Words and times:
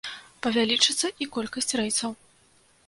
Павялічыцца 0.45 1.07
і 1.25 1.29
колькасць 1.37 1.75
рэйсаў. 1.83 2.19